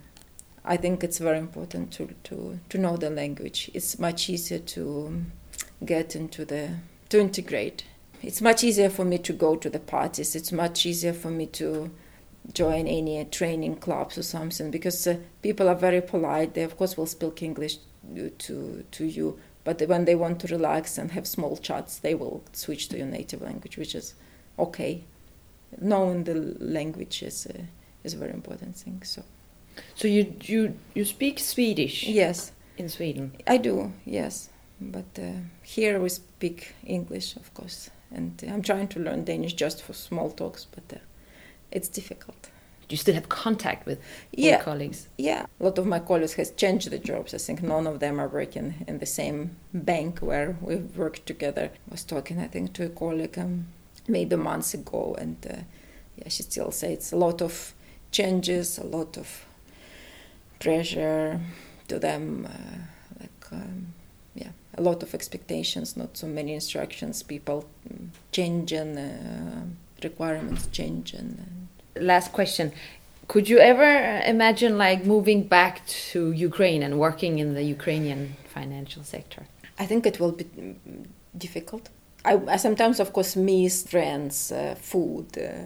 I 0.63 0.77
think 0.77 1.03
it's 1.03 1.17
very 1.17 1.39
important 1.39 1.91
to, 1.93 2.09
to, 2.23 2.59
to 2.69 2.77
know 2.77 2.95
the 2.97 3.09
language. 3.09 3.71
It's 3.73 3.97
much 3.97 4.29
easier 4.29 4.59
to 4.59 5.23
get 5.83 6.15
into 6.15 6.45
the 6.45 6.69
to 7.09 7.19
integrate. 7.19 7.83
It's 8.21 8.41
much 8.41 8.63
easier 8.63 8.89
for 8.89 9.03
me 9.03 9.17
to 9.17 9.33
go 9.33 9.55
to 9.55 9.69
the 9.69 9.79
parties. 9.79 10.35
It's 10.35 10.51
much 10.51 10.85
easier 10.85 11.13
for 11.13 11.31
me 11.31 11.47
to 11.47 11.89
join 12.53 12.87
any 12.87 13.25
training 13.25 13.75
clubs 13.77 14.17
or 14.17 14.23
something 14.23 14.71
because 14.71 15.05
uh, 15.07 15.17
people 15.41 15.67
are 15.67 15.75
very 15.75 16.01
polite. 16.01 16.53
They 16.53 16.63
of 16.63 16.77
course 16.77 16.95
will 16.95 17.07
speak 17.07 17.41
English 17.41 17.77
to 18.15 18.83
to 18.91 19.05
you, 19.05 19.39
but 19.63 19.81
when 19.81 20.05
they 20.05 20.15
want 20.15 20.39
to 20.41 20.47
relax 20.47 20.97
and 20.97 21.11
have 21.11 21.27
small 21.27 21.57
chats, 21.57 21.99
they 21.99 22.15
will 22.15 22.43
switch 22.53 22.87
to 22.89 22.97
your 22.97 23.07
native 23.07 23.41
language, 23.41 23.77
which 23.77 23.95
is 23.95 24.15
okay. 24.57 25.03
Knowing 25.79 26.23
the 26.25 26.35
language 26.59 27.23
is 27.23 27.47
uh, 27.47 27.61
is 28.03 28.13
a 28.13 28.17
very 28.17 28.33
important 28.33 28.75
thing. 28.75 29.01
So, 29.03 29.23
so 29.95 30.07
you 30.07 30.35
you 30.41 30.73
you 30.93 31.05
speak 31.05 31.39
Swedish? 31.39 32.03
Yes. 32.03 32.51
In 32.77 32.89
Sweden, 32.89 33.31
I 33.47 33.57
do. 33.57 33.93
Yes. 34.05 34.49
But 34.81 35.19
uh, 35.19 35.33
here 35.61 35.99
we 35.99 36.09
speak 36.09 36.73
English, 36.83 37.35
of 37.35 37.53
course, 37.53 37.91
and 38.11 38.43
I'm 38.49 38.63
trying 38.63 38.87
to 38.89 38.99
learn 38.99 39.23
Danish 39.23 39.53
just 39.53 39.83
for 39.83 39.93
small 39.93 40.31
talks, 40.31 40.65
but 40.65 40.97
uh, 40.97 40.99
it's 41.69 41.87
difficult. 41.87 42.49
You 42.91 42.97
still 42.97 43.15
have 43.15 43.29
contact 43.29 43.85
with 43.85 43.99
yeah, 44.31 44.61
colleagues? 44.61 45.07
Yeah, 45.17 45.45
a 45.59 45.63
lot 45.63 45.77
of 45.77 45.85
my 45.85 45.99
colleagues 45.99 46.33
has 46.33 46.51
changed 46.51 46.89
the 46.91 46.99
jobs. 46.99 47.33
I 47.33 47.37
think 47.37 47.61
none 47.63 47.87
of 47.87 47.99
them 47.99 48.19
are 48.19 48.27
working 48.27 48.85
in 48.87 48.99
the 48.99 49.05
same 49.05 49.55
bank 49.73 50.19
where 50.19 50.57
we've 50.61 50.97
worked 50.97 51.25
together. 51.25 51.71
I 51.73 51.91
was 51.91 52.03
talking, 52.03 52.39
I 52.39 52.47
think, 52.47 52.73
to 52.73 52.85
a 52.85 52.89
colleague 52.89 53.37
um, 53.39 53.67
maybe 54.07 54.35
months 54.35 54.73
ago, 54.73 55.15
and 55.17 55.37
uh, 55.49 55.55
yeah, 56.17 56.29
she 56.29 56.43
still 56.43 56.71
says 56.71 56.91
it's 56.91 57.11
a 57.11 57.17
lot 57.17 57.41
of 57.41 57.73
changes, 58.11 58.77
a 58.77 58.85
lot 58.85 59.17
of 59.17 59.45
pressure 60.59 61.39
to 61.87 61.99
them, 61.99 62.47
uh, 62.47 63.19
like. 63.19 63.51
Um, 63.51 63.93
a 64.77 64.81
lot 64.81 65.03
of 65.03 65.13
expectations, 65.13 65.97
not 65.97 66.17
so 66.17 66.27
many 66.27 66.53
instructions. 66.53 67.23
People 67.23 67.65
change 68.31 68.71
and 68.71 68.97
uh, 68.97 69.65
requirements 70.03 70.67
change. 70.67 71.13
Last 71.95 72.31
question: 72.31 72.71
Could 73.27 73.49
you 73.49 73.59
ever 73.59 74.21
imagine 74.25 74.77
like 74.77 75.05
moving 75.05 75.43
back 75.43 75.85
to 76.11 76.31
Ukraine 76.31 76.83
and 76.83 76.99
working 76.99 77.39
in 77.39 77.53
the 77.53 77.63
Ukrainian 77.63 78.35
financial 78.53 79.03
sector? 79.03 79.45
I 79.79 79.85
think 79.85 80.05
it 80.05 80.19
will 80.19 80.31
be 80.31 80.45
difficult. 81.37 81.89
I, 82.23 82.57
sometimes, 82.57 82.99
of 82.99 83.13
course, 83.13 83.35
miss 83.35 83.83
friends, 83.83 84.51
uh, 84.51 84.75
food. 84.79 85.37
Uh, 85.37 85.65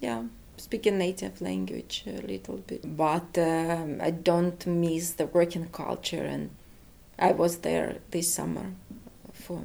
yeah, 0.00 0.24
speaking 0.56 0.98
native 0.98 1.40
language 1.40 2.04
a 2.06 2.20
little 2.26 2.56
bit, 2.56 2.96
but 2.96 3.38
um, 3.38 4.00
I 4.00 4.10
don't 4.10 4.66
miss 4.66 5.12
the 5.12 5.26
working 5.26 5.68
culture 5.68 6.24
and 6.24 6.50
I 7.18 7.32
was 7.32 7.58
there 7.58 7.98
this 8.10 8.32
summer 8.32 8.72
for 9.32 9.62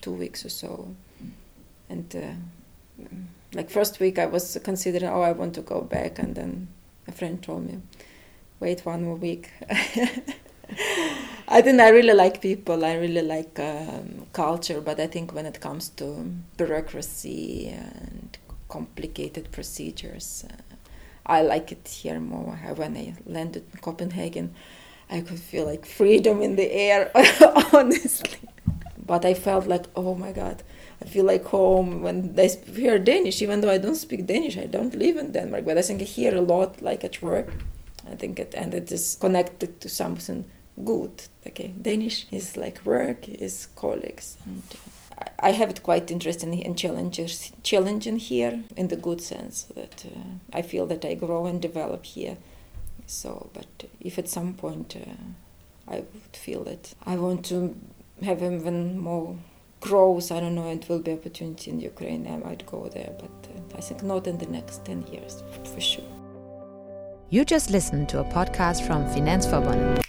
two 0.00 0.12
weeks 0.12 0.44
or 0.44 0.48
so, 0.48 0.94
and 1.88 2.14
uh, 2.14 3.04
like 3.54 3.70
first 3.70 4.00
week 4.00 4.18
I 4.18 4.26
was 4.26 4.58
considering, 4.62 5.10
oh, 5.10 5.22
I 5.22 5.32
want 5.32 5.54
to 5.54 5.62
go 5.62 5.80
back, 5.80 6.18
and 6.18 6.34
then 6.34 6.68
a 7.06 7.12
friend 7.12 7.42
told 7.42 7.66
me, 7.66 7.80
wait 8.60 8.84
one 8.84 9.04
more 9.04 9.16
week. 9.16 9.50
I 11.46 11.60
think 11.60 11.80
I 11.80 11.90
really 11.90 12.14
like 12.14 12.40
people. 12.40 12.84
I 12.84 12.94
really 12.94 13.22
like 13.22 13.58
um, 13.60 14.26
culture, 14.32 14.80
but 14.80 14.98
I 14.98 15.06
think 15.06 15.34
when 15.34 15.46
it 15.46 15.60
comes 15.60 15.90
to 15.90 16.32
bureaucracy 16.56 17.68
and 17.68 18.36
complicated 18.68 19.52
procedures, 19.52 20.44
uh, 20.48 20.56
I 21.26 21.42
like 21.42 21.70
it 21.70 21.86
here 21.86 22.20
more. 22.20 22.56
When 22.74 22.96
I 22.96 23.14
landed 23.26 23.64
in 23.72 23.78
Copenhagen, 23.80 24.54
I 25.10 25.20
could 25.20 25.38
feel 25.38 25.66
like 25.66 25.86
freedom 25.86 26.42
in 26.42 26.56
the 26.56 26.70
air, 26.72 27.10
honestly. 27.72 28.38
But 29.06 29.24
I 29.24 29.34
felt 29.34 29.66
like, 29.66 29.84
oh 29.94 30.14
my 30.14 30.32
God, 30.32 30.62
I 31.04 31.08
feel 31.08 31.24
like 31.26 31.44
home 31.44 32.02
when 32.02 32.34
I 32.38 32.48
hear 32.74 32.98
Danish, 32.98 33.42
even 33.42 33.60
though 33.60 33.70
I 33.70 33.78
don't 33.78 33.94
speak 33.94 34.26
Danish, 34.26 34.56
I 34.56 34.66
don't 34.66 34.94
live 34.94 35.16
in 35.18 35.32
Denmark, 35.32 35.64
but 35.66 35.76
I 35.76 35.82
think 35.82 36.00
I 36.00 36.04
hear 36.04 36.34
a 36.34 36.40
lot 36.40 36.80
like 36.80 37.04
at 37.04 37.20
work. 37.22 37.52
I 38.10 38.14
think 38.14 38.38
it, 38.38 38.54
and 38.54 38.74
it 38.74 38.90
is 38.90 39.16
connected 39.20 39.80
to 39.80 39.88
something 39.88 40.44
good. 40.82 41.22
Okay, 41.46 41.68
Danish 41.80 42.26
is 42.30 42.56
like 42.56 42.84
work, 42.84 43.28
is 43.28 43.68
colleagues. 43.76 44.36
And 44.46 44.62
I 45.38 45.52
have 45.52 45.70
it 45.70 45.82
quite 45.82 46.10
interesting 46.10 46.64
and 46.64 46.76
challenges, 46.76 47.52
challenging 47.62 48.18
here 48.18 48.62
in 48.76 48.88
the 48.88 48.96
good 48.96 49.20
sense 49.20 49.64
that 49.74 50.04
uh, 50.06 50.18
I 50.52 50.62
feel 50.62 50.86
that 50.86 51.04
I 51.04 51.14
grow 51.14 51.46
and 51.46 51.60
develop 51.60 52.04
here. 52.04 52.36
So, 53.06 53.50
but 53.52 53.84
if 54.00 54.18
at 54.18 54.28
some 54.28 54.54
point 54.54 54.96
uh, 54.96 55.92
I 55.92 55.96
would 55.96 56.32
feel 56.32 56.64
that 56.64 56.94
I 57.04 57.16
want 57.16 57.44
to 57.46 57.76
have 58.22 58.42
even 58.42 58.98
more 58.98 59.36
growth, 59.84 60.32
I 60.32 60.40
don't 60.40 60.54
know, 60.54 60.70
it 60.70 60.88
will 60.88 61.00
be 61.00 61.12
opportunity 61.12 61.70
in 61.70 61.78
Ukraine, 61.78 62.26
I 62.26 62.38
might 62.38 62.64
go 62.64 62.88
there, 62.88 63.12
but 63.18 63.36
uh, 63.50 63.78
I 63.78 63.80
think 63.82 64.02
not 64.02 64.26
in 64.26 64.38
the 64.38 64.46
next 64.46 64.84
10 64.86 65.06
years, 65.12 65.42
for 65.72 65.80
sure. 65.80 66.04
You 67.28 67.44
just 67.44 67.70
listened 67.70 68.08
to 68.10 68.20
a 68.20 68.24
podcast 68.24 68.86
from 68.86 69.04
Finansforbundet. 69.14 70.03